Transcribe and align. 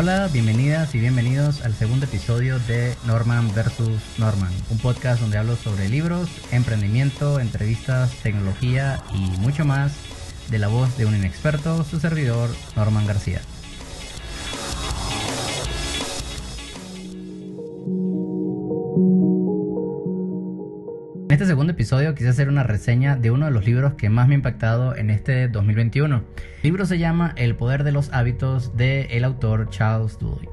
Hola, 0.00 0.28
bienvenidas 0.32 0.94
y 0.94 1.00
bienvenidos 1.00 1.62
al 1.62 1.74
segundo 1.74 2.06
episodio 2.06 2.60
de 2.60 2.94
Norman 3.04 3.52
vs. 3.52 4.18
Norman, 4.18 4.52
un 4.70 4.78
podcast 4.78 5.20
donde 5.20 5.38
hablo 5.38 5.56
sobre 5.56 5.88
libros, 5.88 6.30
emprendimiento, 6.52 7.40
entrevistas, 7.40 8.12
tecnología 8.22 9.02
y 9.12 9.18
mucho 9.40 9.64
más 9.64 9.96
de 10.50 10.60
la 10.60 10.68
voz 10.68 10.96
de 10.98 11.06
un 11.06 11.16
inexperto, 11.16 11.82
su 11.82 11.98
servidor, 11.98 12.48
Norman 12.76 13.08
García. 13.08 13.40
Este 21.38 21.46
segundo 21.46 21.72
episodio 21.72 22.16
quise 22.16 22.30
hacer 22.30 22.48
una 22.48 22.64
reseña 22.64 23.14
de 23.14 23.30
uno 23.30 23.46
de 23.46 23.52
los 23.52 23.64
libros 23.64 23.94
que 23.94 24.10
más 24.10 24.26
me 24.26 24.34
ha 24.34 24.38
impactado 24.38 24.96
en 24.96 25.08
este 25.08 25.46
2021. 25.46 26.16
El 26.16 26.62
libro 26.64 26.84
se 26.84 26.98
llama 26.98 27.32
El 27.36 27.54
poder 27.54 27.84
de 27.84 27.92
los 27.92 28.12
hábitos 28.12 28.76
del 28.76 29.06
el 29.08 29.22
autor 29.22 29.70
Charles 29.70 30.18
Duhigg. 30.18 30.50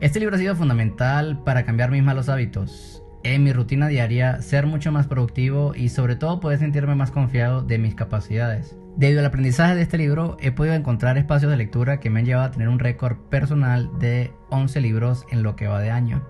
Este 0.00 0.20
libro 0.20 0.36
ha 0.36 0.38
sido 0.38 0.56
fundamental 0.56 1.42
para 1.44 1.66
cambiar 1.66 1.90
mis 1.90 2.02
malos 2.02 2.30
hábitos, 2.30 3.02
en 3.22 3.44
mi 3.44 3.52
rutina 3.52 3.86
diaria, 3.88 4.40
ser 4.40 4.64
mucho 4.64 4.90
más 4.90 5.06
productivo 5.06 5.74
y 5.74 5.90
sobre 5.90 6.16
todo 6.16 6.40
poder 6.40 6.58
sentirme 6.58 6.94
más 6.94 7.10
confiado 7.10 7.60
de 7.60 7.76
mis 7.76 7.94
capacidades. 7.94 8.78
Debido 8.96 9.20
al 9.20 9.26
aprendizaje 9.26 9.74
de 9.74 9.82
este 9.82 9.98
libro, 9.98 10.38
he 10.40 10.52
podido 10.52 10.74
encontrar 10.74 11.18
espacios 11.18 11.50
de 11.50 11.58
lectura 11.58 12.00
que 12.00 12.08
me 12.08 12.20
han 12.20 12.26
llevado 12.26 12.46
a 12.46 12.50
tener 12.50 12.70
un 12.70 12.78
récord 12.78 13.18
personal 13.28 13.90
de 13.98 14.32
11 14.48 14.80
libros 14.80 15.26
en 15.30 15.42
lo 15.42 15.54
que 15.54 15.66
va 15.66 15.80
de 15.80 15.90
año. 15.90 16.24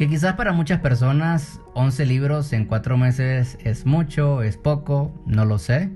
Que 0.00 0.08
quizás 0.08 0.32
para 0.32 0.54
muchas 0.54 0.80
personas 0.80 1.60
11 1.74 2.06
libros 2.06 2.54
en 2.54 2.64
4 2.64 2.96
meses 2.96 3.58
es 3.62 3.84
mucho, 3.84 4.42
es 4.42 4.56
poco, 4.56 5.12
no 5.26 5.44
lo 5.44 5.58
sé. 5.58 5.90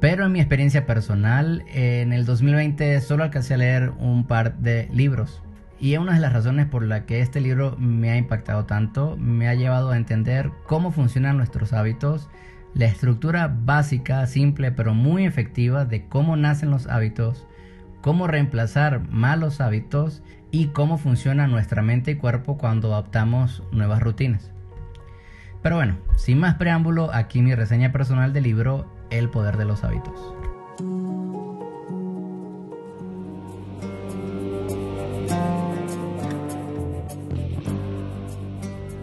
Pero 0.00 0.26
en 0.26 0.32
mi 0.32 0.40
experiencia 0.40 0.86
personal, 0.86 1.62
en 1.72 2.12
el 2.12 2.26
2020 2.26 3.00
solo 3.00 3.22
alcancé 3.22 3.54
a 3.54 3.58
leer 3.58 3.90
un 4.00 4.26
par 4.26 4.58
de 4.58 4.88
libros. 4.92 5.40
Y 5.78 5.96
una 5.98 6.14
de 6.14 6.18
las 6.18 6.32
razones 6.32 6.66
por 6.66 6.82
la 6.82 7.06
que 7.06 7.20
este 7.20 7.40
libro 7.40 7.76
me 7.78 8.10
ha 8.10 8.16
impactado 8.16 8.64
tanto, 8.64 9.16
me 9.16 9.46
ha 9.46 9.54
llevado 9.54 9.92
a 9.92 9.96
entender 9.96 10.50
cómo 10.66 10.90
funcionan 10.90 11.36
nuestros 11.36 11.72
hábitos, 11.72 12.28
la 12.74 12.86
estructura 12.86 13.56
básica, 13.56 14.26
simple, 14.26 14.72
pero 14.72 14.94
muy 14.94 15.26
efectiva 15.26 15.84
de 15.84 16.08
cómo 16.08 16.36
nacen 16.36 16.72
los 16.72 16.88
hábitos, 16.88 17.46
cómo 18.00 18.26
reemplazar 18.26 19.08
malos 19.08 19.60
hábitos 19.60 20.22
y 20.50 20.68
cómo 20.68 20.98
funciona 20.98 21.46
nuestra 21.46 21.82
mente 21.82 22.12
y 22.12 22.16
cuerpo 22.16 22.56
cuando 22.56 22.92
adoptamos 22.92 23.62
nuevas 23.72 24.02
rutinas. 24.02 24.50
Pero 25.62 25.76
bueno, 25.76 25.96
sin 26.16 26.38
más 26.38 26.54
preámbulo, 26.54 27.12
aquí 27.12 27.42
mi 27.42 27.54
reseña 27.54 27.92
personal 27.92 28.32
del 28.32 28.44
libro 28.44 28.86
El 29.10 29.30
poder 29.30 29.56
de 29.56 29.64
los 29.64 29.82
hábitos. 29.84 30.34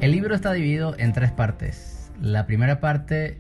El 0.03 0.11
libro 0.11 0.35
está 0.35 0.51
dividido 0.51 0.95
en 0.97 1.13
tres 1.13 1.31
partes. 1.31 2.11
La 2.21 2.45
primera 2.45 2.81
parte 2.81 3.39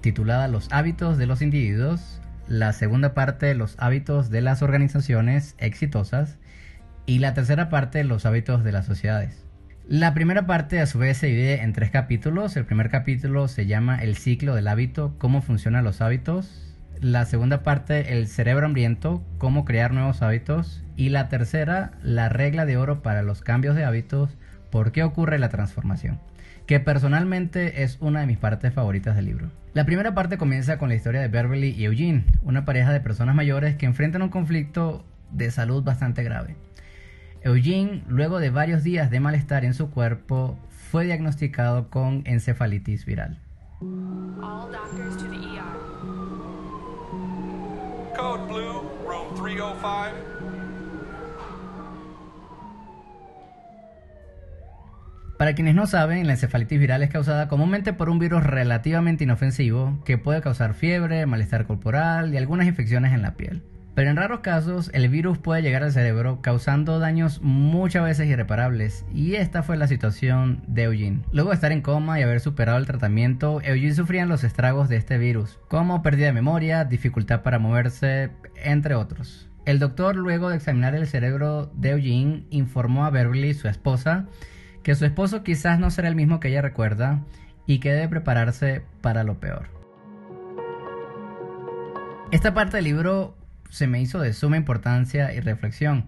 titulada 0.00 0.46
Los 0.46 0.68
hábitos 0.70 1.18
de 1.18 1.26
los 1.26 1.42
individuos, 1.42 2.20
la 2.48 2.72
segunda 2.72 3.14
parte 3.14 3.54
Los 3.54 3.76
hábitos 3.78 4.30
de 4.30 4.40
las 4.40 4.62
organizaciones 4.62 5.54
exitosas 5.58 6.38
y 7.06 7.18
la 7.18 7.34
tercera 7.34 7.68
parte 7.68 8.04
Los 8.04 8.26
hábitos 8.26 8.64
de 8.64 8.72
las 8.72 8.86
sociedades. 8.86 9.44
La 9.86 10.14
primera 10.14 10.46
parte 10.46 10.80
a 10.80 10.86
su 10.86 10.98
vez 10.98 11.18
se 11.18 11.26
divide 11.26 11.60
en 11.60 11.74
tres 11.74 11.90
capítulos. 11.90 12.56
El 12.56 12.64
primer 12.64 12.88
capítulo 12.88 13.48
se 13.48 13.66
llama 13.66 14.02
El 14.02 14.16
ciclo 14.16 14.54
del 14.54 14.68
hábito, 14.68 15.14
cómo 15.18 15.42
funcionan 15.42 15.84
los 15.84 16.00
hábitos. 16.00 16.74
La 17.00 17.26
segunda 17.26 17.62
parte, 17.62 18.14
El 18.14 18.26
cerebro 18.26 18.64
hambriento, 18.64 19.22
cómo 19.36 19.66
crear 19.66 19.92
nuevos 19.92 20.22
hábitos. 20.22 20.82
Y 20.96 21.10
la 21.10 21.28
tercera, 21.28 21.92
La 22.02 22.30
regla 22.30 22.64
de 22.64 22.78
oro 22.78 23.02
para 23.02 23.22
los 23.22 23.42
cambios 23.42 23.76
de 23.76 23.84
hábitos, 23.84 24.38
por 24.74 24.90
qué 24.90 25.04
ocurre 25.04 25.38
la 25.38 25.50
transformación. 25.50 26.18
Que 26.66 26.80
personalmente 26.80 27.84
es 27.84 27.96
una 28.00 28.18
de 28.18 28.26
mis 28.26 28.38
partes 28.38 28.74
favoritas 28.74 29.14
del 29.14 29.26
libro. 29.26 29.52
La 29.72 29.86
primera 29.86 30.16
parte 30.16 30.36
comienza 30.36 30.78
con 30.78 30.88
la 30.88 30.96
historia 30.96 31.20
de 31.20 31.28
Beverly 31.28 31.68
y 31.70 31.84
Eugene, 31.84 32.24
una 32.42 32.64
pareja 32.64 32.92
de 32.92 32.98
personas 32.98 33.36
mayores 33.36 33.76
que 33.76 33.86
enfrentan 33.86 34.22
un 34.22 34.30
conflicto 34.30 35.04
de 35.30 35.52
salud 35.52 35.84
bastante 35.84 36.24
grave. 36.24 36.56
Eugene, 37.42 38.02
luego 38.08 38.40
de 38.40 38.50
varios 38.50 38.82
días 38.82 39.12
de 39.12 39.20
malestar 39.20 39.64
en 39.64 39.74
su 39.74 39.90
cuerpo, 39.90 40.58
fue 40.90 41.04
diagnosticado 41.04 41.88
con 41.88 42.22
encefalitis 42.24 43.06
viral. 43.06 43.38
Code 48.16 48.46
Blue, 48.48 48.82
room 49.06 49.34
305. 49.40 50.63
Para 55.38 55.54
quienes 55.54 55.74
no 55.74 55.86
saben, 55.88 56.26
la 56.26 56.34
encefalitis 56.34 56.78
viral 56.78 57.02
es 57.02 57.10
causada 57.10 57.48
comúnmente 57.48 57.92
por 57.92 58.08
un 58.08 58.20
virus 58.20 58.44
relativamente 58.44 59.24
inofensivo 59.24 59.98
que 60.04 60.16
puede 60.16 60.40
causar 60.40 60.74
fiebre, 60.74 61.26
malestar 61.26 61.66
corporal 61.66 62.32
y 62.32 62.36
algunas 62.36 62.68
infecciones 62.68 63.12
en 63.12 63.22
la 63.22 63.34
piel. 63.34 63.62
Pero 63.96 64.10
en 64.10 64.16
raros 64.16 64.40
casos 64.40 64.90
el 64.92 65.08
virus 65.08 65.38
puede 65.38 65.62
llegar 65.62 65.82
al 65.82 65.92
cerebro 65.92 66.40
causando 66.40 67.00
daños 67.00 67.40
muchas 67.42 68.04
veces 68.04 68.28
irreparables 68.28 69.04
y 69.12 69.34
esta 69.34 69.62
fue 69.62 69.76
la 69.76 69.88
situación 69.88 70.62
de 70.68 70.84
Eugene. 70.84 71.22
Luego 71.32 71.50
de 71.50 71.54
estar 71.56 71.72
en 71.72 71.82
coma 71.82 72.18
y 72.18 72.22
haber 72.22 72.40
superado 72.40 72.78
el 72.78 72.86
tratamiento, 72.86 73.60
Eugene 73.62 73.94
sufría 73.94 74.26
los 74.26 74.44
estragos 74.44 74.88
de 74.88 74.96
este 74.96 75.18
virus, 75.18 75.58
como 75.68 76.02
pérdida 76.02 76.26
de 76.26 76.32
memoria, 76.32 76.84
dificultad 76.84 77.42
para 77.42 77.58
moverse, 77.58 78.30
entre 78.56 78.94
otros. 78.94 79.48
El 79.64 79.78
doctor 79.78 80.16
luego 80.16 80.50
de 80.50 80.56
examinar 80.56 80.94
el 80.94 81.06
cerebro 81.06 81.72
de 81.74 81.90
Eugene 81.90 82.44
informó 82.50 83.04
a 83.04 83.10
Beverly, 83.10 83.54
su 83.54 83.68
esposa, 83.68 84.26
que 84.84 84.94
su 84.94 85.04
esposo 85.04 85.42
quizás 85.42 85.80
no 85.80 85.90
será 85.90 86.08
el 86.08 86.14
mismo 86.14 86.38
que 86.38 86.48
ella 86.48 86.62
recuerda 86.62 87.20
y 87.66 87.80
que 87.80 87.90
debe 87.90 88.08
prepararse 88.08 88.82
para 89.00 89.24
lo 89.24 89.40
peor. 89.40 89.66
Esta 92.30 92.54
parte 92.54 92.76
del 92.76 92.84
libro 92.84 93.36
se 93.70 93.86
me 93.86 94.00
hizo 94.00 94.20
de 94.20 94.32
suma 94.32 94.56
importancia 94.56 95.32
y 95.32 95.40
reflexión. 95.40 96.06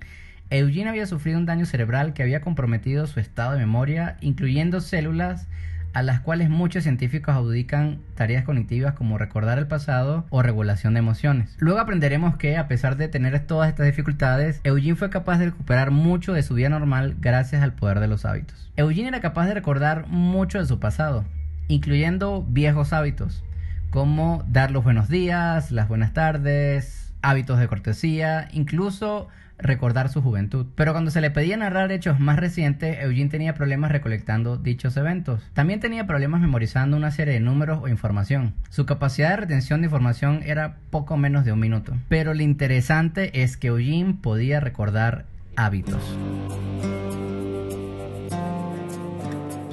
Eugene 0.50 0.90
había 0.90 1.06
sufrido 1.06 1.38
un 1.38 1.46
daño 1.46 1.66
cerebral 1.66 2.12
que 2.12 2.22
había 2.22 2.40
comprometido 2.40 3.06
su 3.06 3.18
estado 3.18 3.52
de 3.52 3.58
memoria, 3.58 4.18
incluyendo 4.20 4.80
células 4.80 5.48
a 5.96 6.02
las 6.02 6.20
cuales 6.20 6.50
muchos 6.50 6.82
científicos 6.82 7.34
adjudican 7.34 8.00
tareas 8.16 8.44
cognitivas 8.44 8.92
como 8.92 9.16
recordar 9.16 9.56
el 9.56 9.66
pasado 9.66 10.26
o 10.28 10.42
regulación 10.42 10.92
de 10.92 10.98
emociones. 10.98 11.56
Luego 11.58 11.80
aprenderemos 11.80 12.36
que, 12.36 12.58
a 12.58 12.68
pesar 12.68 12.98
de 12.98 13.08
tener 13.08 13.40
todas 13.46 13.70
estas 13.70 13.86
dificultades, 13.86 14.60
Eugene 14.62 14.94
fue 14.94 15.08
capaz 15.08 15.38
de 15.38 15.46
recuperar 15.46 15.92
mucho 15.92 16.34
de 16.34 16.42
su 16.42 16.52
vida 16.52 16.68
normal 16.68 17.16
gracias 17.18 17.62
al 17.62 17.72
poder 17.72 18.00
de 18.00 18.08
los 18.08 18.26
hábitos. 18.26 18.70
Eugene 18.76 19.08
era 19.08 19.22
capaz 19.22 19.46
de 19.46 19.54
recordar 19.54 20.06
mucho 20.06 20.58
de 20.58 20.66
su 20.66 20.78
pasado, 20.78 21.24
incluyendo 21.66 22.44
viejos 22.46 22.92
hábitos, 22.92 23.42
como 23.88 24.44
dar 24.48 24.72
los 24.72 24.84
buenos 24.84 25.08
días, 25.08 25.72
las 25.72 25.88
buenas 25.88 26.12
tardes, 26.12 27.05
hábitos 27.26 27.58
de 27.58 27.66
cortesía, 27.66 28.48
incluso 28.52 29.26
recordar 29.58 30.10
su 30.10 30.22
juventud. 30.22 30.66
Pero 30.76 30.92
cuando 30.92 31.10
se 31.10 31.20
le 31.20 31.32
pedía 31.32 31.56
narrar 31.56 31.90
hechos 31.90 32.20
más 32.20 32.38
recientes, 32.38 32.98
Eugene 33.02 33.30
tenía 33.30 33.54
problemas 33.54 33.90
recolectando 33.90 34.56
dichos 34.56 34.96
eventos. 34.96 35.42
También 35.52 35.80
tenía 35.80 36.06
problemas 36.06 36.40
memorizando 36.40 36.96
una 36.96 37.10
serie 37.10 37.34
de 37.34 37.40
números 37.40 37.80
o 37.82 37.88
información. 37.88 38.54
Su 38.70 38.86
capacidad 38.86 39.30
de 39.30 39.38
retención 39.38 39.80
de 39.80 39.86
información 39.86 40.42
era 40.44 40.76
poco 40.90 41.16
menos 41.16 41.44
de 41.44 41.50
un 41.50 41.58
minuto. 41.58 41.94
Pero 42.08 42.32
lo 42.32 42.42
interesante 42.42 43.42
es 43.42 43.56
que 43.56 43.68
Eugene 43.68 44.14
podía 44.22 44.60
recordar 44.60 45.24
hábitos. 45.56 46.16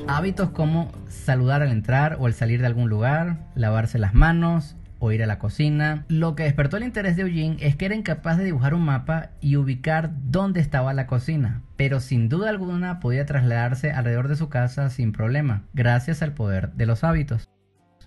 Hábitos 0.08 0.50
como 0.50 0.92
saludar 1.08 1.62
al 1.62 1.72
entrar 1.72 2.18
o 2.19 2.25
al 2.25 2.34
salir 2.34 2.62
de 2.62 2.68
algún 2.68 2.90
lugar, 2.90 3.38
lavarse 3.53 4.00
las 4.00 4.16
manos, 4.16 4.75
o 5.04 5.12
ir 5.12 5.22
a 5.22 5.28
la 5.28 5.38
cocina. 5.38 6.06
Lo 6.08 6.34
que 6.34 6.44
despertó 6.44 6.78
el 6.78 6.84
interés 6.84 7.18
de 7.18 7.24
Eugene 7.24 7.58
es 7.60 7.76
que 7.76 7.86
era 7.86 7.96
incapaz 7.96 8.38
de 8.38 8.46
dibujar 8.46 8.74
un 8.74 8.86
mapa 8.86 9.32
y 9.42 9.58
ubicar 9.58 10.12
dónde 10.32 10.62
estaba 10.62 10.94
la 10.94 11.08
cocina, 11.08 11.62
pero 11.76 12.00
sin 12.00 12.30
duda 12.30 12.50
alguna 12.50 13.02
podía 13.02 13.26
trasladarse 13.26 13.92
alrededor 13.92 14.30
de 14.30 14.38
su 14.38 14.48
casa 14.48 14.90
sin 14.90 15.12
problema, 15.12 15.64
gracias 15.74 16.22
al 16.22 16.32
poder 16.32 16.72
de 16.72 16.86
los 16.86 17.04
hábitos. 17.04 17.50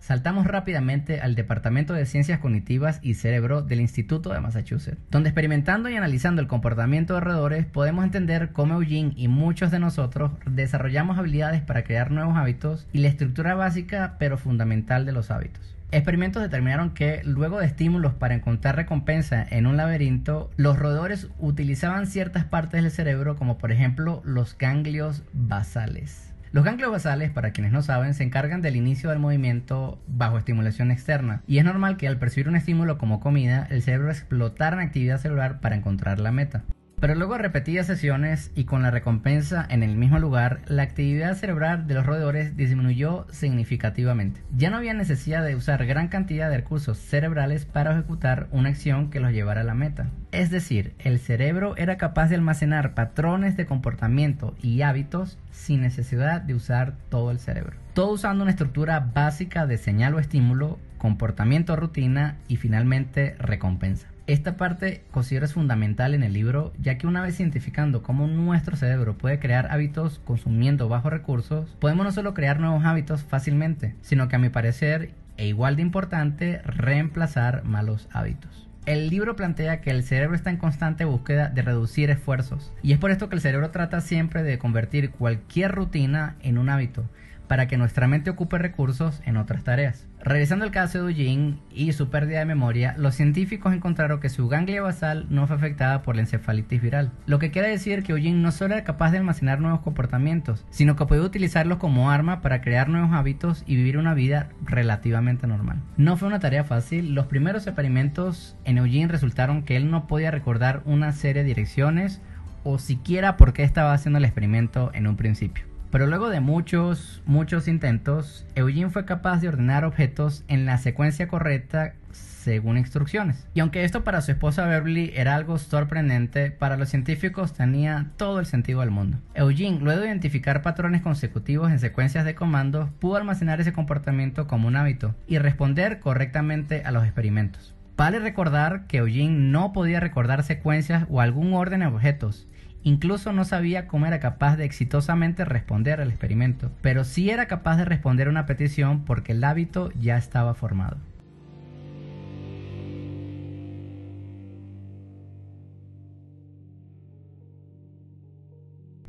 Saltamos 0.01 0.47
rápidamente 0.47 1.21
al 1.21 1.35
Departamento 1.35 1.93
de 1.93 2.07
Ciencias 2.07 2.39
Cognitivas 2.39 3.01
y 3.03 3.13
Cerebro 3.15 3.61
del 3.61 3.83
Instituto 3.83 4.33
de 4.33 4.41
Massachusetts, 4.41 4.97
donde 5.11 5.29
experimentando 5.29 5.91
y 5.91 5.97
analizando 5.97 6.41
el 6.41 6.49
comportamiento 6.49 7.13
de 7.13 7.19
alrededores 7.19 7.67
podemos 7.67 8.05
entender 8.05 8.53
cómo 8.53 8.77
Eugene 8.77 9.13
y 9.17 9.29
muchos 9.29 9.71
de 9.71 9.81
nosotros 9.81 10.31
desarrollamos 10.47 11.19
habilidades 11.19 11.61
para 11.61 11.85
crear 11.85 12.11
nuevos 12.11 12.39
hábitos 12.39 12.87
y 12.93 13.01
la 13.01 13.09
estructura 13.09 13.55
básica 13.55 14.17
pero 14.19 14.39
fundamental 14.39 15.05
de 15.05 15.13
los 15.13 15.31
hábitos. 15.31 15.76
Experimentos 15.97 16.43
determinaron 16.43 16.91
que 16.91 17.23
luego 17.25 17.59
de 17.59 17.65
estímulos 17.65 18.13
para 18.13 18.35
encontrar 18.35 18.77
recompensa 18.77 19.47
en 19.49 19.67
un 19.67 19.79
laberinto, 19.79 20.51
los 20.59 20.79
roedores 20.79 21.29
utilizaban 21.39 22.07
ciertas 22.07 22.45
partes 22.45 22.83
del 22.83 22.93
cerebro 22.93 23.37
como 23.37 23.57
por 23.57 23.73
ejemplo 23.73 24.21
los 24.23 24.59
ganglios 24.59 25.23
basales. 25.33 26.35
Los 26.53 26.67
ganglios 26.67 26.91
basales, 26.91 27.31
para 27.31 27.53
quienes 27.53 27.73
no 27.73 27.81
saben, 27.81 28.13
se 28.13 28.25
encargan 28.25 28.61
del 28.61 28.77
inicio 28.77 29.09
del 29.09 29.21
movimiento 29.21 29.99
bajo 30.07 30.37
estimulación 30.37 30.91
externa 30.91 31.41
y 31.47 31.57
es 31.57 31.65
normal 31.65 31.97
que 31.97 32.09
al 32.09 32.19
percibir 32.19 32.51
un 32.51 32.57
estímulo 32.57 32.99
como 32.99 33.19
comida, 33.19 33.67
el 33.71 33.81
cerebro 33.81 34.11
explotara 34.11 34.77
en 34.77 34.87
actividad 34.87 35.19
celular 35.19 35.61
para 35.63 35.77
encontrar 35.77 36.21
la 36.21 36.31
meta. 36.31 36.63
Pero 36.99 37.15
luego 37.15 37.37
repetidas 37.37 37.87
sesiones 37.87 38.51
y 38.55 38.65
con 38.65 38.83
la 38.83 38.91
recompensa 38.91 39.67
en 39.69 39.83
el 39.83 39.97
mismo 39.97 40.19
lugar, 40.19 40.63
la 40.67 40.83
actividad 40.83 41.35
cerebral 41.35 41.87
de 41.87 41.95
los 41.95 42.07
roedores 42.07 42.57
disminuyó 42.57 43.27
significativamente. 43.31 44.41
Ya 44.57 44.71
no 44.71 44.79
había 44.79 44.95
necesidad 44.95 45.45
de 45.45 45.57
usar 45.57 45.85
gran 45.85 46.09
cantidad 46.09 46.49
de 46.49 46.57
recursos 46.57 46.97
cerebrales 46.97 47.67
para 47.67 47.93
ejecutar 47.93 48.49
una 48.51 48.71
acción 48.71 49.11
que 49.11 49.21
los 49.21 49.33
llevara 49.33 49.61
a 49.61 49.65
la 49.65 49.75
meta. 49.75 50.09
Es 50.33 50.51
decir, 50.51 50.95
el 50.99 51.19
cerebro 51.19 51.77
era 51.77 51.99
capaz 51.99 52.29
de 52.29 52.37
almacenar 52.37 52.95
patrones 52.95 53.59
de 53.59 53.67
comportamiento 53.67 54.55
y 54.63 54.81
hábitos 54.81 55.39
sin 55.51 55.83
necesidad 55.83 56.41
de 56.41 56.55
usar 56.55 56.97
todo 57.11 57.31
el 57.31 57.41
cerebro. 57.41 57.77
Todo 57.93 58.13
usando 58.13 58.43
una 58.43 58.53
estructura 58.53 59.01
básica 59.01 59.67
de 59.67 59.77
señal 59.77 60.15
o 60.15 60.19
estímulo, 60.19 60.79
comportamiento 60.97 61.77
rutina 61.77 62.37
y 62.49 62.57
finalmente 62.57 63.37
recompensa. 63.39 64.09
Esta 64.27 64.57
parte 64.57 65.05
considero 65.13 65.47
es 65.47 65.53
fundamental 65.53 66.13
en 66.13 66.25
el 66.25 66.33
libro, 66.33 66.73
ya 66.81 66.99
que 66.99 67.07
una 67.07 67.23
vez 67.23 67.39
identificando 67.39 68.03
cómo 68.03 68.27
nuestro 68.27 68.75
cerebro 68.75 69.17
puede 69.17 69.39
crear 69.39 69.69
hábitos 69.71 70.19
consumiendo 70.25 70.89
bajos 70.89 71.13
recursos, 71.13 71.77
podemos 71.79 72.05
no 72.05 72.11
solo 72.11 72.35
crear 72.35 72.59
nuevos 72.59 72.85
hábitos 72.85 73.23
fácilmente, 73.23 73.95
sino 74.01 74.27
que 74.27 74.35
a 74.35 74.41
mi 74.41 74.49
parecer, 74.49 75.13
e 75.37 75.47
igual 75.47 75.77
de 75.77 75.83
importante, 75.83 76.61
reemplazar 76.65 77.63
malos 77.63 78.09
hábitos. 78.11 78.69
El 78.85 79.11
libro 79.11 79.37
plantea 79.37 79.81
que 79.81 79.91
el 79.91 80.03
cerebro 80.03 80.35
está 80.35 80.51
en 80.51 80.57
constante 80.57 81.05
búsqueda 81.05 81.49
de 81.49 81.63
reducir 81.63 82.11
esfuerzos, 82.11 82.73
y 82.83 82.91
es 82.91 82.99
por 82.99 83.13
esto 83.13 83.29
que 83.29 83.37
el 83.37 83.41
cerebro 83.41 83.71
trata 83.71 84.01
siempre 84.01 84.43
de 84.43 84.59
convertir 84.59 85.13
cualquier 85.13 85.71
rutina 85.71 86.35
en 86.43 86.59
un 86.59 86.69
hábito, 86.69 87.09
para 87.49 87.67
que 87.67 87.77
nuestra 87.77 88.07
mente 88.07 88.31
ocupe 88.31 88.59
recursos 88.59 89.21
en 89.25 89.37
otras 89.37 89.65
tareas. 89.65 90.07
Revisando 90.21 90.65
el 90.65 90.71
caso 90.73 91.05
de 91.05 91.13
Eugene 91.13 91.59
y 91.71 91.93
su 91.93 92.09
pérdida 92.11 92.41
de 92.41 92.45
memoria, 92.47 92.95
los 92.99 93.15
científicos 93.15 93.73
encontraron 93.73 94.19
que 94.19 94.29
su 94.29 94.49
ganglia 94.49 94.83
basal 94.83 95.27
no 95.31 95.47
fue 95.47 95.57
afectada 95.57 96.03
por 96.03 96.17
la 96.17 96.23
encefalitis 96.23 96.83
viral, 96.83 97.13
lo 97.27 97.39
que 97.39 97.51
quiere 97.51 97.69
decir 97.69 98.03
que 98.03 98.13
Eugene 98.13 98.41
no 98.41 98.51
solo 98.51 98.75
era 98.75 98.85
capaz 98.85 99.13
de 99.13 99.19
almacenar 99.19 99.61
nuevos 99.61 99.81
comportamientos, 99.81 100.65
sino 100.71 100.97
que 100.97 101.07
podía 101.07 101.23
utilizarlos 101.23 101.79
como 101.79 102.11
arma 102.11 102.41
para 102.41 102.61
crear 102.61 102.89
nuevos 102.89 103.13
hábitos 103.13 103.63
y 103.67 103.77
vivir 103.77 103.99
una 103.99 104.15
vida 104.15 104.49
relativamente 104.65 105.47
normal. 105.47 105.81
No 105.97 106.17
fue 106.17 106.29
una 106.29 106.41
tarea 106.41 106.65
fácil, 106.65 107.15
los 107.15 107.27
primeros 107.27 107.67
experimentos 107.67 108.57
en 108.65 108.79
Eugene 108.79 109.09
resultaron 109.09 109.63
que 109.63 109.77
él 109.77 109.91
no 109.91 110.07
podía 110.07 110.31
recordar 110.31 110.83
una 110.85 111.13
serie 111.13 111.43
de 111.43 111.49
direcciones 111.49 112.21
o 112.65 112.79
siquiera 112.79 113.37
por 113.37 113.53
qué 113.53 113.63
estaba 113.63 113.93
haciendo 113.93 114.19
el 114.19 114.25
experimento 114.25 114.91
en 114.93 115.07
un 115.07 115.17
principio. 115.17 115.76
Pero 115.97 116.09
luego 116.09 116.29
de 116.29 116.41
muchos, 116.41 117.23
muchos 117.25 117.69
intentos, 117.69 118.45
Eugene 118.55 118.91
fue 118.91 119.07
capaz 119.07 119.41
de 119.41 119.49
ordenar 119.49 119.87
objetos 119.87 120.45
en 120.47 120.67
la 120.67 120.77
secuencia 120.77 121.27
correcta 121.27 121.95
según 122.13 122.77
instrucciones. 122.77 123.49
Y 123.55 123.61
aunque 123.61 123.83
esto 123.83 124.05
para 124.05 124.21
su 124.21 124.31
esposa 124.31 124.67
Beverly 124.67 125.13
era 125.15 125.35
algo 125.35 125.57
sorprendente, 125.57 126.51
para 126.51 126.77
los 126.77 126.91
científicos 126.91 127.55
tenía 127.55 128.11
todo 128.19 128.41
el 128.41 128.45
sentido 128.45 128.81
del 128.81 128.91
mundo. 128.91 129.17
Eugene, 129.33 129.81
luego 129.81 130.03
de 130.03 130.09
identificar 130.09 130.61
patrones 130.61 131.01
consecutivos 131.01 131.71
en 131.71 131.79
secuencias 131.79 132.27
de 132.27 132.35
comandos, 132.35 132.91
pudo 133.01 133.17
almacenar 133.17 133.63
ese 133.63 133.73
comportamiento 133.73 134.47
como 134.47 134.69
un 134.69 134.77
hábito 134.77 135.15
y 135.27 135.39
responder 135.39 135.99
correctamente 136.01 136.83
a 136.85 136.91
los 136.91 137.05
experimentos. 137.05 137.75
Vale 137.97 138.19
recordar 138.19 138.87
que 138.87 138.99
Eugene 138.99 139.51
no 139.51 139.73
podía 139.73 140.01
recordar 140.01 140.43
secuencias 140.43 141.07
o 141.09 141.23
algún 141.23 141.55
orden 141.55 141.81
de 141.81 141.87
objetos, 141.87 142.47
Incluso 142.87 143.33
no 143.33 143.45
sabía 143.45 143.89
cómo 143.89 144.07
era 144.07 144.21
capaz 144.21 144.57
de 144.57 144.65
exitosamente 144.65 145.45
responder 145.45 146.01
al 146.01 146.09
experimento, 146.09 146.71
pero 146.83 147.03
sí 147.03 147.31
era 147.31 147.49
capaz 147.49 147.79
de 147.79 147.85
responder 147.85 148.29
una 148.29 148.47
petición 148.47 149.05
porque 149.05 149.33
el 149.33 149.43
hábito 149.43 149.91
ya 150.01 150.17
estaba 150.17 150.55
formado. 150.55 150.97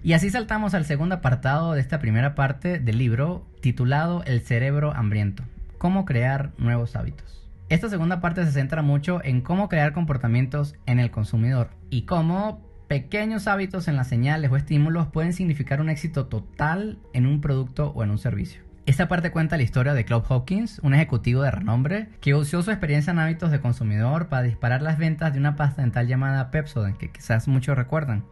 Y 0.02 0.14
así 0.14 0.32
saltamos 0.32 0.74
al 0.74 0.86
segundo 0.86 1.14
apartado 1.14 1.74
de 1.74 1.82
esta 1.82 2.00
primera 2.00 2.34
parte 2.34 2.80
del 2.80 2.98
libro 2.98 3.46
titulado 3.62 4.24
El 4.26 4.42
cerebro 4.42 4.92
hambriento, 4.96 5.44
cómo 5.78 6.04
crear 6.06 6.50
nuevos 6.58 6.96
hábitos. 6.96 7.48
Esta 7.70 7.90
segunda 7.90 8.22
parte 8.22 8.44
se 8.44 8.54
centra 8.54 8.82
mucho 8.82 9.22
en 9.24 9.42
cómo 9.42 9.70
crear 9.70 9.94
comportamientos 9.94 10.74
en 10.88 11.00
el 11.00 11.12
consumidor 11.12 11.70
y 11.92 12.04
cómo 12.08 12.67
Pequeños 12.88 13.48
hábitos 13.48 13.90
en 13.90 13.98
las 13.98 14.08
señales 14.08 14.50
o 14.50 14.56
estímulos 14.56 15.08
pueden 15.08 15.34
significar 15.34 15.82
un 15.82 15.90
éxito 15.90 16.28
total 16.28 16.98
en 17.12 17.26
un 17.26 17.42
producto 17.42 17.92
o 17.92 18.04
en 18.04 18.12
un 18.12 18.18
servicio. 18.18 18.62
Esta 18.86 19.10
parte 19.10 19.32
cuenta 19.32 19.58
la 19.58 19.64
historia 19.64 19.94
de 19.94 20.06
Claude 20.06 20.26
Hopkins, 20.30 20.80
un 20.82 20.94
ejecutivo 20.94 21.42
de 21.42 21.52
renombre, 21.52 22.08
que 22.22 22.34
usó 22.34 22.64
su 22.64 22.72
experiencia 22.72 23.12
en 23.12 23.20
hábitos 23.20 23.52
de 23.52 23.60
consumidor 23.60 24.30
para 24.30 24.44
disparar 24.44 24.82
las 24.82 24.98
ventas 24.98 25.34
de 25.34 25.40
una 25.40 25.58
pasta 25.58 25.82
dental 25.82 26.08
llamada 26.08 26.50
Pepsodent, 26.50 26.96
que 26.98 27.12
quizás 27.12 27.50
muchos 27.50 27.78
recuerdan, 27.78 28.24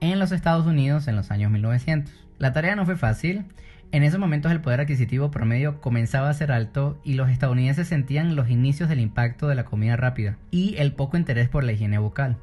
en 0.00 0.18
los 0.18 0.30
Estados 0.30 0.66
Unidos 0.66 1.08
en 1.08 1.16
los 1.16 1.30
años 1.30 1.50
1900. 1.50 2.12
La 2.38 2.52
tarea 2.52 2.76
no 2.76 2.84
fue 2.84 2.96
fácil, 2.96 3.46
en 3.92 4.02
esos 4.02 4.20
momentos 4.20 4.52
el 4.52 4.60
poder 4.60 4.82
adquisitivo 4.82 5.30
promedio 5.30 5.80
comenzaba 5.80 6.28
a 6.28 6.34
ser 6.34 6.52
alto 6.52 7.00
y 7.02 7.14
los 7.14 7.30
estadounidenses 7.30 7.88
sentían 7.88 8.36
los 8.36 8.50
inicios 8.50 8.90
del 8.90 9.00
impacto 9.00 9.48
de 9.48 9.54
la 9.54 9.64
comida 9.64 9.96
rápida 9.96 10.36
y 10.50 10.76
el 10.76 10.92
poco 10.92 11.16
interés 11.16 11.48
por 11.48 11.64
la 11.64 11.72
higiene 11.72 11.96
bucal. 11.96 12.36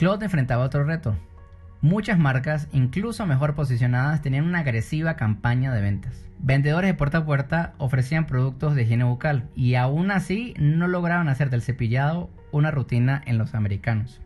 Claude 0.00 0.24
enfrentaba 0.24 0.64
otro 0.64 0.84
reto. 0.84 1.14
Muchas 1.82 2.18
marcas, 2.18 2.68
incluso 2.72 3.26
mejor 3.26 3.54
posicionadas, 3.54 4.22
tenían 4.22 4.46
una 4.46 4.60
agresiva 4.60 5.16
campaña 5.16 5.74
de 5.74 5.82
ventas. 5.82 6.24
Vendedores 6.38 6.88
de 6.88 6.94
puerta 6.94 7.18
a 7.18 7.24
puerta 7.26 7.74
ofrecían 7.76 8.26
productos 8.26 8.74
de 8.74 8.84
higiene 8.84 9.04
bucal 9.04 9.50
y 9.54 9.74
aún 9.74 10.10
así 10.10 10.54
no 10.58 10.88
lograban 10.88 11.28
hacer 11.28 11.50
del 11.50 11.60
cepillado 11.60 12.30
una 12.50 12.70
rutina 12.70 13.20
en 13.26 13.36
los 13.36 13.54
americanos. 13.54 14.22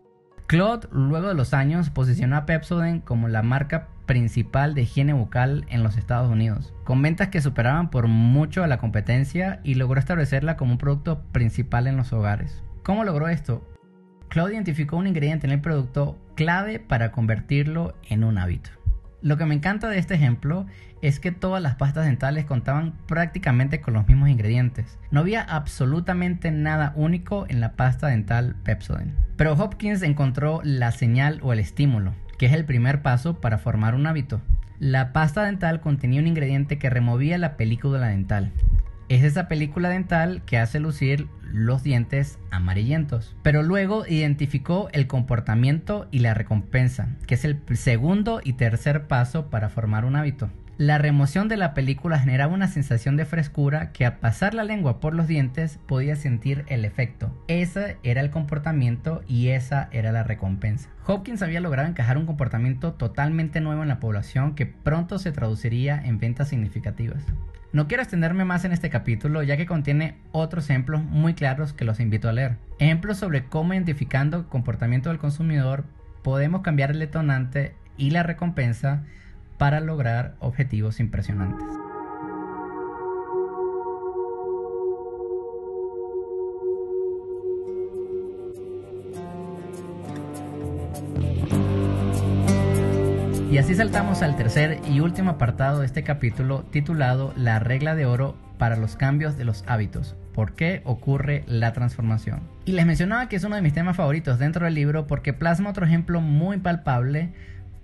Claude, 0.47 0.87
luego 0.93 1.27
de 1.27 1.35
los 1.35 1.55
años, 1.55 1.91
posicionó 1.91 2.37
a 2.37 2.47
Pepsodent 2.47 3.03
como 3.03 3.27
la 3.27 3.43
marca 3.43 3.89
principal 4.07 4.77
de 4.77 4.83
higiene 4.83 5.13
bucal 5.13 5.67
en 5.71 5.83
los 5.83 5.97
Estados 5.97 6.31
Unidos, 6.31 6.73
con 6.85 7.03
ventas 7.03 7.31
que 7.31 7.41
superaban 7.41 7.91
por 7.91 8.07
mucho 8.07 8.63
a 8.63 8.69
la 8.69 8.79
competencia 8.79 9.59
y 9.65 9.75
logró 9.75 9.99
establecerla 9.99 10.57
como 10.57 10.71
un 10.71 10.79
producto 10.79 11.25
principal 11.33 11.89
en 11.89 11.97
los 11.97 12.13
hogares. 12.13 12.63
¿Cómo 12.85 13.03
logró 13.03 13.27
esto? 13.27 13.67
Claude 14.35 14.55
identificó 14.55 14.97
un 14.97 15.07
ingrediente 15.07 15.47
en 15.47 15.53
el 15.53 15.61
producto 15.61 16.19
clave 16.35 16.81
para 16.81 17.13
convertirlo 17.13 17.95
en 18.09 18.25
un 18.25 18.37
hábito. 18.37 18.71
Lo 19.23 19.37
que 19.37 19.47
me 19.47 19.55
encanta 19.55 19.89
de 19.89 19.99
este 19.99 20.15
ejemplo 20.15 20.67
es 21.03 21.21
que 21.21 21.31
todas 21.31 21.63
las 21.63 21.77
pastas 21.77 22.07
dentales 22.07 22.45
contaban 22.45 22.95
prácticamente 23.07 23.81
con 23.81 23.95
los 23.95 24.09
mismos 24.09 24.29
ingredientes. 24.29 24.99
No 25.13 25.21
había 25.21 25.41
absolutamente 25.41 26.51
nada 26.51 26.93
único 26.97 27.47
en 27.49 27.61
la 27.61 27.77
pasta 27.77 28.09
dental 28.09 28.57
Pepsodent. 28.65 29.15
Pero 29.37 29.53
Hopkins 29.53 30.03
encontró 30.03 30.61
la 30.65 30.91
señal 30.91 31.39
o 31.45 31.53
el 31.53 31.61
estímulo, 31.61 32.13
que 32.37 32.47
es 32.47 32.55
el 32.55 32.65
primer 32.65 33.03
paso 33.03 33.41
para 33.41 33.59
formar 33.59 33.95
un 33.95 34.09
hábito. 34.09 34.43
La 34.81 35.13
pasta 35.13 35.45
dental 35.45 35.81
contenía 35.81 36.21
un 36.21 36.27
ingrediente 36.27 36.81
que 36.81 36.91
removía 36.91 37.39
la 37.39 37.57
película 37.57 38.09
dental, 38.09 38.51
es 39.09 39.23
esa 39.23 39.49
película 39.49 39.91
dental 39.91 40.43
que 40.47 40.59
hace 40.59 40.81
lucir 40.81 41.29
los 41.55 41.85
dientes 41.85 42.39
amarillentos. 42.51 43.37
Pero 43.43 43.63
luego 43.63 44.05
identificó 44.07 44.89
el 44.93 45.07
comportamiento 45.07 46.09
y 46.11 46.19
la 46.19 46.35
recompensa, 46.35 47.09
que 47.27 47.35
es 47.37 47.45
el 47.45 47.63
segundo 47.75 48.41
y 48.43 48.55
tercer 48.55 49.07
paso 49.07 49.51
para 49.51 49.69
formar 49.69 50.05
un 50.05 50.17
hábito. 50.17 50.51
La 50.77 50.99
remoción 50.99 51.47
de 51.47 51.57
la 51.57 51.73
película 51.73 52.19
generaba 52.19 52.53
una 52.53 52.67
sensación 52.67 53.17
de 53.17 53.27
frescura 53.27 53.93
que 53.93 54.05
al 54.05 54.19
pasar 54.19 54.55
la 54.55 54.65
lengua 54.65 54.99
por 54.99 55.15
los 55.15 55.29
dientes 55.29 55.79
podía 55.87 56.17
sentir 56.17 56.65
el 56.67 56.85
efecto. 56.85 57.33
Ese 57.47 57.97
era 58.03 58.21
el 58.21 58.31
comportamiento 58.31 59.23
y 59.29 59.51
esa 59.51 59.89
era 59.93 60.11
la 60.11 60.25
recompensa. 60.25 60.91
Hopkins 61.07 61.43
había 61.43 61.61
logrado 61.61 61.87
encajar 61.87 62.19
un 62.19 62.27
comportamiento 62.27 62.95
totalmente 62.95 63.61
nuevo 63.61 63.83
en 63.83 63.89
la 63.89 64.01
población 64.01 64.57
que 64.57 64.67
pronto 64.67 65.21
se 65.21 65.31
traduciría 65.31 66.03
en 66.05 66.19
ventas 66.19 66.49
significativas. 66.49 67.23
No 67.75 67.89
quiero 67.89 68.05
extenderme 68.05 68.45
más 68.45 68.65
en 68.65 68.71
este 68.71 68.89
capítulo 68.89 69.43
ya 69.43 69.57
que 69.57 69.67
contiene 69.67 70.17
otros 70.31 70.71
ejemplos 70.71 71.03
muy 71.03 71.35
claros 71.35 71.73
que 71.73 71.85
los 71.85 71.99
invito 71.99 72.29
a 72.29 72.33
leer. 72.33 72.57
Ejemplos 72.79 73.19
sobre 73.19 73.47
cómo 73.47 73.75
identificando 73.75 74.37
el 74.37 74.45
comportamiento 74.45 75.09
del 75.09 75.19
consumidor 75.19 75.83
podemos 76.23 76.61
cambiar 76.61 76.93
el 76.93 77.01
detonante 77.01 77.75
y 77.97 78.11
la 78.11 78.23
recompensa 78.23 79.03
para 79.59 79.81
lograr 79.81 80.37
objetivos 80.39 81.01
impresionantes. 81.01 81.84
Y 93.55 93.59
así 93.59 93.73
saltamos 93.77 94.23
al 94.23 94.35
tercer 94.35 94.81
y 94.91 94.99
último 94.99 95.31
apartado 95.31 95.79
de 95.79 95.87
este 95.87 96.03
capítulo 96.03 96.65
titulado 96.73 97.33
La 97.37 97.61
regla 97.61 97.95
de 97.95 98.05
oro 98.05 98.37
para 98.59 98.75
los 98.75 98.97
cambios 98.97 99.37
de 99.37 99.45
los 99.45 99.63
hábitos. 99.69 100.17
¿Por 100.33 100.57
qué 100.57 100.83
ocurre 100.83 101.45
la 101.47 101.73
transformación? 101.73 102.41
Y 102.65 102.73
les 102.73 102.85
mencionaba 102.85 103.29
que 103.29 103.37
es 103.37 103.45
uno 103.45 103.55
de 103.55 103.63
mis 103.63 103.73
temas 103.73 103.97
favoritos 103.97 104.41
dentro 104.41 104.65
del 104.65 104.75
libro 104.75 105.07
porque 105.07 105.33
plasma 105.33 105.71
otro 105.71 105.87
ejemplo 105.87 106.21
muy 106.21 106.59
palpable, 106.59 107.33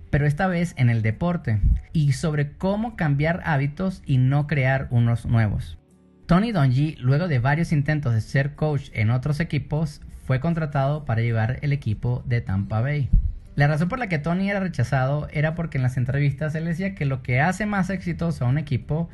pero 0.09 0.27
esta 0.27 0.47
vez 0.47 0.73
en 0.75 0.89
el 0.89 1.01
deporte, 1.01 1.61
y 1.93 2.11
sobre 2.11 2.51
cómo 2.51 2.97
cambiar 2.97 3.39
hábitos 3.45 4.03
y 4.05 4.17
no 4.17 4.47
crear 4.47 4.89
unos 4.91 5.25
nuevos. 5.25 5.77
Tony 6.25 6.51
Dungy, 6.51 6.97
luego 6.97 7.29
de 7.29 7.39
varios 7.39 7.71
intentos 7.71 8.13
de 8.13 8.19
ser 8.19 8.55
coach 8.55 8.89
en 8.91 9.09
otros 9.09 9.39
equipos, 9.39 10.01
fue 10.27 10.41
contratado 10.41 11.05
para 11.05 11.21
llevar 11.21 11.59
el 11.61 11.71
equipo 11.71 12.23
de 12.25 12.41
Tampa 12.41 12.81
Bay. 12.81 13.09
La 13.55 13.67
razón 13.67 13.89
por 13.89 13.99
la 13.99 14.07
que 14.07 14.19
Tony 14.19 14.49
era 14.49 14.59
rechazado 14.59 15.27
era 15.31 15.55
porque 15.55 15.77
en 15.77 15.83
las 15.83 15.97
entrevistas 15.97 16.55
él 16.55 16.65
decía 16.65 16.95
que 16.95 17.05
lo 17.05 17.21
que 17.21 17.41
hace 17.41 17.65
más 17.65 17.89
exitoso 17.89 18.45
a 18.45 18.47
un 18.47 18.57
equipo 18.57 19.09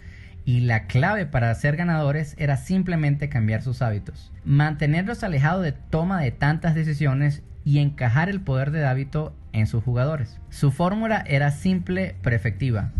y 0.45 0.61
la 0.61 0.85
clave 0.85 1.25
para 1.25 1.53
ser 1.55 1.75
ganadores 1.75 2.35
era 2.37 2.55
simplemente 2.55 3.29
cambiar 3.29 3.61
sus 3.61 3.81
hábitos, 3.81 4.31
mantenerlos 4.45 5.23
alejados 5.23 5.63
de 5.63 5.73
toma 5.73 6.21
de 6.21 6.31
tantas 6.31 6.75
decisiones 6.75 7.43
y 7.65 7.79
encajar 7.79 8.29
el 8.29 8.39
poder 8.39 8.71
de 8.71 8.85
hábito 8.85 9.35
en 9.51 9.67
sus 9.67 9.83
jugadores. 9.83 10.39
Su 10.49 10.71
fórmula 10.71 11.23
era 11.27 11.51
simple 11.51 12.15
pero 12.21 12.35
efectiva. 12.35 12.91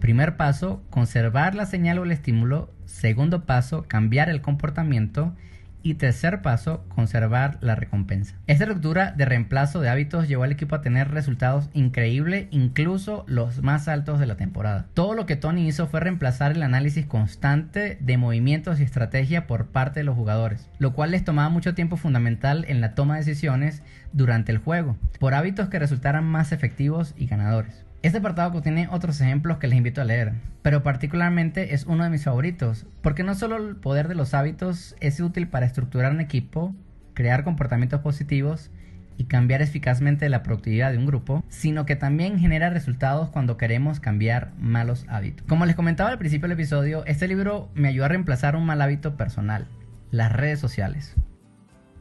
Primer 0.00 0.36
paso, 0.36 0.82
conservar 0.90 1.54
la 1.54 1.66
señal 1.66 2.00
o 2.00 2.02
el 2.02 2.10
estímulo. 2.10 2.72
Segundo 2.84 3.44
paso, 3.44 3.84
cambiar 3.86 4.28
el 4.28 4.40
comportamiento. 4.40 5.36
Y 5.82 5.94
tercer 5.94 6.42
paso, 6.42 6.84
conservar 6.88 7.58
la 7.60 7.74
recompensa. 7.74 8.36
Esta 8.46 8.64
estructura 8.64 9.12
de 9.12 9.24
reemplazo 9.24 9.80
de 9.80 9.88
hábitos 9.88 10.28
llevó 10.28 10.44
al 10.44 10.52
equipo 10.52 10.74
a 10.74 10.80
tener 10.80 11.10
resultados 11.10 11.68
increíbles, 11.72 12.46
incluso 12.50 13.24
los 13.26 13.62
más 13.62 13.88
altos 13.88 14.20
de 14.20 14.26
la 14.26 14.36
temporada. 14.36 14.86
Todo 14.94 15.14
lo 15.14 15.26
que 15.26 15.36
Tony 15.36 15.66
hizo 15.66 15.86
fue 15.86 16.00
reemplazar 16.00 16.52
el 16.52 16.62
análisis 16.62 17.06
constante 17.06 17.98
de 18.00 18.16
movimientos 18.16 18.80
y 18.80 18.84
estrategia 18.84 19.46
por 19.46 19.66
parte 19.66 20.00
de 20.00 20.04
los 20.04 20.16
jugadores, 20.16 20.68
lo 20.78 20.92
cual 20.92 21.10
les 21.10 21.24
tomaba 21.24 21.48
mucho 21.48 21.74
tiempo 21.74 21.96
fundamental 21.96 22.64
en 22.68 22.80
la 22.80 22.94
toma 22.94 23.14
de 23.14 23.24
decisiones 23.24 23.82
durante 24.12 24.52
el 24.52 24.58
juego, 24.58 24.96
por 25.18 25.34
hábitos 25.34 25.68
que 25.68 25.78
resultaran 25.78 26.24
más 26.24 26.52
efectivos 26.52 27.14
y 27.16 27.26
ganadores. 27.26 27.84
Este 28.02 28.18
apartado 28.18 28.50
contiene 28.50 28.88
otros 28.90 29.20
ejemplos 29.20 29.58
que 29.58 29.68
les 29.68 29.78
invito 29.78 30.00
a 30.00 30.04
leer, 30.04 30.32
pero 30.62 30.82
particularmente 30.82 31.72
es 31.72 31.86
uno 31.86 32.02
de 32.02 32.10
mis 32.10 32.24
favoritos, 32.24 32.84
porque 33.00 33.22
no 33.22 33.36
solo 33.36 33.56
el 33.56 33.76
poder 33.76 34.08
de 34.08 34.16
los 34.16 34.34
hábitos 34.34 34.96
es 34.98 35.20
útil 35.20 35.46
para 35.46 35.66
estructurar 35.66 36.10
un 36.10 36.20
equipo, 36.20 36.74
crear 37.14 37.44
comportamientos 37.44 38.00
positivos 38.00 38.72
y 39.18 39.26
cambiar 39.26 39.62
eficazmente 39.62 40.28
la 40.28 40.42
productividad 40.42 40.90
de 40.90 40.98
un 40.98 41.06
grupo, 41.06 41.44
sino 41.48 41.86
que 41.86 41.94
también 41.94 42.40
genera 42.40 42.70
resultados 42.70 43.28
cuando 43.28 43.56
queremos 43.56 44.00
cambiar 44.00 44.50
malos 44.58 45.06
hábitos. 45.08 45.46
Como 45.46 45.64
les 45.64 45.76
comentaba 45.76 46.10
al 46.10 46.18
principio 46.18 46.48
del 46.48 46.58
episodio, 46.58 47.04
este 47.06 47.28
libro 47.28 47.70
me 47.76 47.86
ayudó 47.86 48.06
a 48.06 48.08
reemplazar 48.08 48.56
un 48.56 48.66
mal 48.66 48.82
hábito 48.82 49.16
personal, 49.16 49.68
las 50.10 50.32
redes 50.32 50.58
sociales. 50.58 51.14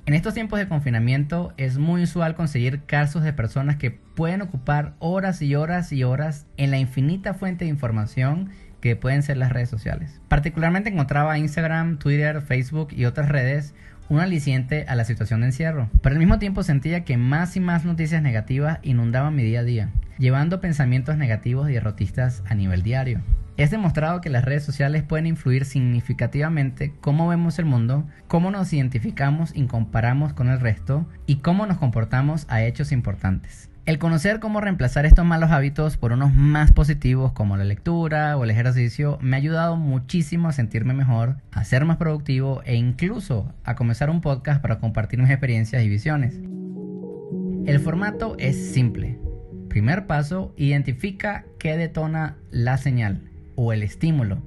En 0.07 0.15
estos 0.15 0.33
tiempos 0.33 0.57
de 0.57 0.67
confinamiento 0.67 1.53
es 1.57 1.77
muy 1.77 2.03
usual 2.03 2.33
conseguir 2.33 2.81
casos 2.85 3.21
de 3.21 3.33
personas 3.33 3.75
que 3.75 3.91
pueden 3.91 4.41
ocupar 4.41 4.95
horas 4.97 5.43
y 5.43 5.53
horas 5.53 5.91
y 5.91 6.03
horas 6.03 6.47
en 6.57 6.71
la 6.71 6.79
infinita 6.79 7.35
fuente 7.35 7.65
de 7.65 7.69
información 7.71 8.49
que 8.81 8.95
pueden 8.95 9.21
ser 9.21 9.37
las 9.37 9.51
redes 9.51 9.69
sociales. 9.69 10.19
Particularmente 10.27 10.89
encontraba 10.89 11.37
Instagram, 11.37 11.99
Twitter, 11.99 12.41
Facebook 12.41 12.89
y 12.91 13.05
otras 13.05 13.29
redes 13.29 13.75
un 14.09 14.19
aliciente 14.19 14.85
a 14.89 14.95
la 14.95 15.05
situación 15.05 15.41
de 15.41 15.47
encierro, 15.47 15.89
pero 16.01 16.13
al 16.13 16.19
mismo 16.19 16.39
tiempo 16.39 16.63
sentía 16.63 17.05
que 17.05 17.15
más 17.15 17.55
y 17.55 17.59
más 17.59 17.85
noticias 17.85 18.21
negativas 18.21 18.79
inundaban 18.81 19.35
mi 19.35 19.43
día 19.43 19.61
a 19.61 19.63
día, 19.63 19.89
llevando 20.17 20.59
pensamientos 20.59 21.15
negativos 21.15 21.69
y 21.69 21.73
derrotistas 21.73 22.43
a 22.49 22.55
nivel 22.55 22.81
diario. 22.81 23.21
Es 23.61 23.69
demostrado 23.69 24.21
que 24.21 24.31
las 24.31 24.43
redes 24.43 24.63
sociales 24.63 25.03
pueden 25.03 25.27
influir 25.27 25.65
significativamente 25.65 26.95
cómo 26.99 27.27
vemos 27.27 27.59
el 27.59 27.65
mundo, 27.65 28.07
cómo 28.27 28.49
nos 28.49 28.73
identificamos 28.73 29.51
y 29.53 29.67
comparamos 29.67 30.33
con 30.33 30.49
el 30.49 30.59
resto 30.59 31.07
y 31.27 31.35
cómo 31.35 31.67
nos 31.67 31.77
comportamos 31.77 32.47
a 32.49 32.63
hechos 32.63 32.91
importantes. 32.91 33.69
El 33.85 33.99
conocer 33.99 34.39
cómo 34.39 34.61
reemplazar 34.61 35.05
estos 35.05 35.25
malos 35.25 35.51
hábitos 35.51 35.97
por 35.97 36.11
unos 36.11 36.33
más 36.33 36.71
positivos 36.71 37.33
como 37.33 37.55
la 37.55 37.63
lectura 37.63 38.35
o 38.35 38.45
el 38.45 38.49
ejercicio 38.49 39.19
me 39.21 39.35
ha 39.35 39.39
ayudado 39.39 39.75
muchísimo 39.75 40.49
a 40.49 40.53
sentirme 40.53 40.95
mejor, 40.95 41.35
a 41.51 41.63
ser 41.63 41.85
más 41.85 41.97
productivo 41.97 42.63
e 42.65 42.73
incluso 42.73 43.53
a 43.63 43.75
comenzar 43.75 44.09
un 44.09 44.21
podcast 44.21 44.59
para 44.63 44.79
compartir 44.79 45.19
mis 45.19 45.29
experiencias 45.29 45.83
y 45.83 45.87
visiones. 45.87 46.33
El 47.67 47.79
formato 47.79 48.35
es 48.39 48.71
simple. 48.73 49.19
Primer 49.69 50.07
paso, 50.07 50.55
identifica 50.57 51.45
qué 51.59 51.77
detona 51.77 52.37
la 52.49 52.79
señal 52.79 53.30
o 53.55 53.73
el 53.73 53.83
estímulo. 53.83 54.39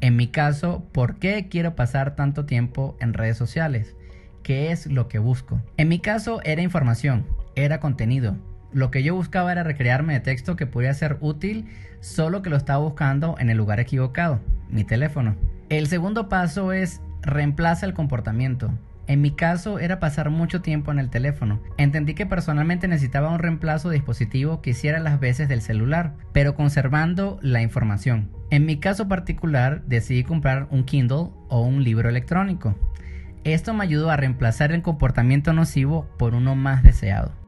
En 0.00 0.16
mi 0.16 0.28
caso, 0.28 0.84
¿por 0.92 1.16
qué 1.16 1.48
quiero 1.48 1.74
pasar 1.74 2.14
tanto 2.14 2.44
tiempo 2.44 2.96
en 3.00 3.14
redes 3.14 3.36
sociales? 3.36 3.96
¿Qué 4.42 4.70
es 4.70 4.86
lo 4.86 5.08
que 5.08 5.18
busco? 5.18 5.60
En 5.76 5.88
mi 5.88 5.98
caso 5.98 6.40
era 6.44 6.62
información, 6.62 7.26
era 7.56 7.80
contenido. 7.80 8.36
Lo 8.72 8.90
que 8.90 9.02
yo 9.02 9.14
buscaba 9.14 9.50
era 9.50 9.64
recrearme 9.64 10.14
de 10.14 10.20
texto 10.20 10.56
que 10.56 10.66
podía 10.66 10.94
ser 10.94 11.16
útil, 11.20 11.66
solo 12.00 12.42
que 12.42 12.50
lo 12.50 12.56
estaba 12.56 12.84
buscando 12.84 13.36
en 13.38 13.50
el 13.50 13.56
lugar 13.56 13.80
equivocado, 13.80 14.40
mi 14.68 14.84
teléfono. 14.84 15.36
El 15.68 15.86
segundo 15.86 16.28
paso 16.28 16.72
es 16.72 17.00
reemplaza 17.22 17.86
el 17.86 17.94
comportamiento. 17.94 18.70
En 19.08 19.22
mi 19.22 19.30
caso 19.30 19.78
era 19.78 20.00
pasar 20.00 20.28
mucho 20.28 20.60
tiempo 20.60 20.92
en 20.92 20.98
el 20.98 21.08
teléfono. 21.08 21.60
Entendí 21.78 22.14
que 22.14 22.26
personalmente 22.26 22.88
necesitaba 22.88 23.30
un 23.30 23.38
reemplazo 23.38 23.88
de 23.88 23.94
dispositivo 23.94 24.60
que 24.60 24.70
hiciera 24.70 25.00
las 25.00 25.18
veces 25.18 25.48
del 25.48 25.62
celular, 25.62 26.14
pero 26.32 26.54
conservando 26.54 27.38
la 27.40 27.62
información. 27.62 28.30
En 28.50 28.66
mi 28.66 28.78
caso 28.78 29.08
particular 29.08 29.82
decidí 29.86 30.24
comprar 30.24 30.68
un 30.70 30.84
Kindle 30.84 31.30
o 31.48 31.62
un 31.62 31.82
libro 31.84 32.10
electrónico. 32.10 32.76
Esto 33.44 33.72
me 33.72 33.84
ayudó 33.84 34.10
a 34.10 34.18
reemplazar 34.18 34.72
el 34.72 34.82
comportamiento 34.82 35.54
nocivo 35.54 36.06
por 36.18 36.34
uno 36.34 36.54
más 36.54 36.82
deseado. 36.82 37.47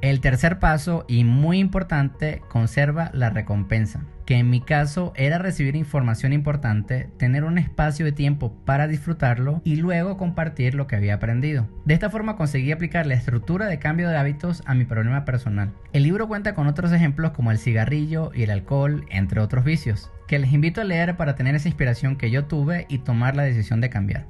El 0.00 0.20
tercer 0.20 0.60
paso, 0.60 1.04
y 1.08 1.24
muy 1.24 1.58
importante, 1.58 2.40
conserva 2.48 3.10
la 3.12 3.30
recompensa, 3.30 4.04
que 4.26 4.36
en 4.36 4.48
mi 4.48 4.60
caso 4.60 5.12
era 5.16 5.38
recibir 5.38 5.74
información 5.74 6.32
importante, 6.32 7.10
tener 7.16 7.42
un 7.42 7.58
espacio 7.58 8.04
de 8.04 8.12
tiempo 8.12 8.54
para 8.64 8.86
disfrutarlo 8.86 9.60
y 9.64 9.74
luego 9.74 10.16
compartir 10.16 10.76
lo 10.76 10.86
que 10.86 10.94
había 10.94 11.14
aprendido. 11.14 11.66
De 11.84 11.94
esta 11.94 12.10
forma 12.10 12.36
conseguí 12.36 12.70
aplicar 12.70 13.06
la 13.08 13.14
estructura 13.14 13.66
de 13.66 13.80
cambio 13.80 14.08
de 14.08 14.16
hábitos 14.16 14.62
a 14.66 14.74
mi 14.74 14.84
problema 14.84 15.24
personal. 15.24 15.72
El 15.92 16.04
libro 16.04 16.28
cuenta 16.28 16.54
con 16.54 16.68
otros 16.68 16.92
ejemplos 16.92 17.32
como 17.32 17.50
el 17.50 17.58
cigarrillo 17.58 18.30
y 18.32 18.44
el 18.44 18.50
alcohol, 18.50 19.04
entre 19.10 19.40
otros 19.40 19.64
vicios, 19.64 20.12
que 20.28 20.38
les 20.38 20.52
invito 20.52 20.80
a 20.80 20.84
leer 20.84 21.16
para 21.16 21.34
tener 21.34 21.56
esa 21.56 21.66
inspiración 21.66 22.14
que 22.14 22.30
yo 22.30 22.44
tuve 22.44 22.86
y 22.88 22.98
tomar 22.98 23.34
la 23.34 23.42
decisión 23.42 23.80
de 23.80 23.90
cambiar. 23.90 24.26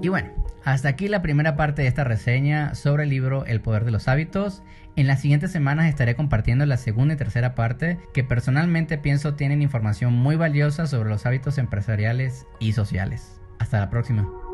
Y 0.00 0.08
bueno, 0.08 0.37
hasta 0.64 0.88
aquí 0.88 1.08
la 1.08 1.22
primera 1.22 1.56
parte 1.56 1.82
de 1.82 1.88
esta 1.88 2.04
reseña 2.04 2.74
sobre 2.74 3.04
el 3.04 3.10
libro 3.10 3.44
El 3.46 3.60
poder 3.60 3.84
de 3.84 3.90
los 3.90 4.08
hábitos. 4.08 4.62
En 4.96 5.06
las 5.06 5.20
siguientes 5.20 5.52
semanas 5.52 5.86
estaré 5.86 6.16
compartiendo 6.16 6.66
la 6.66 6.76
segunda 6.76 7.14
y 7.14 7.16
tercera 7.16 7.54
parte 7.54 7.98
que 8.12 8.24
personalmente 8.24 8.98
pienso 8.98 9.34
tienen 9.34 9.62
información 9.62 10.12
muy 10.12 10.36
valiosa 10.36 10.86
sobre 10.86 11.10
los 11.10 11.24
hábitos 11.26 11.58
empresariales 11.58 12.46
y 12.58 12.72
sociales. 12.72 13.40
Hasta 13.58 13.80
la 13.80 13.90
próxima. 13.90 14.47